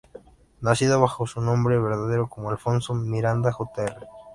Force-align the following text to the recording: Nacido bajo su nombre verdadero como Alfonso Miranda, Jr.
Nacido 0.61 0.99
bajo 0.99 1.27
su 1.27 1.41
nombre 1.41 1.77
verdadero 1.77 2.27
como 2.27 2.49
Alfonso 2.49 2.95
Miranda, 2.95 3.51
Jr. 3.51 4.07